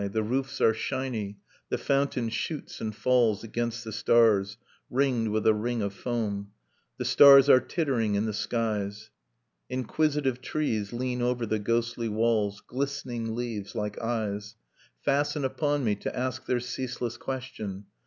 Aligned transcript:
The 0.11 0.23
roofs 0.23 0.59
are 0.61 0.73
shiny, 0.73 1.37
the 1.69 1.77
fountain 1.77 2.29
shoots 2.29 2.81
and 2.81 2.95
falls 2.95 3.43
Against 3.43 3.83
the 3.83 3.91
stars, 3.91 4.57
ringed 4.89 5.27
with 5.29 5.45
a 5.45 5.53
ring 5.53 5.83
of 5.83 5.93
foam. 5.93 6.49
The 6.97 7.05
stars 7.05 7.47
are 7.51 7.59
tittering 7.59 8.15
in 8.15 8.25
the 8.25 8.33
skies... 8.33 9.11
Nocturne 9.11 9.13
of 9.13 9.29
Remembered 9.29 9.61
Spring 9.61 9.79
Inquisitive 10.33 10.41
trees 10.41 10.93
lean 10.93 11.21
over 11.21 11.45
the 11.45 11.59
ghostly 11.59 12.09
walls, 12.09 12.63
Glistening 12.65 13.35
leaves 13.35 13.75
like 13.75 13.99
eyes 13.99 14.55
Fasten 15.05 15.45
upon 15.45 15.83
me 15.83 15.93
to 15.93 16.15
ask 16.17 16.47
their 16.47 16.59
ceaseless 16.59 17.17
question. 17.17 17.85